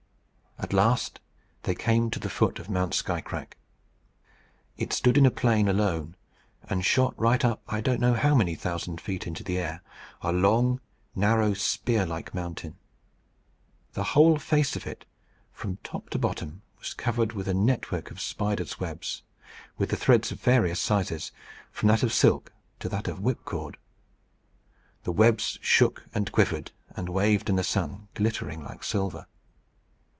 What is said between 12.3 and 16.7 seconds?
mountain. The whole face of it, from top to bottom,